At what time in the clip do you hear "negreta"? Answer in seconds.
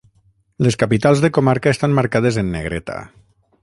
2.59-3.01